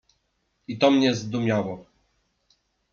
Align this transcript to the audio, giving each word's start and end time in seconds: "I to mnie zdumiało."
"I 0.67 0.75
to 0.77 0.91
mnie 0.91 1.15
zdumiało." 1.15 1.85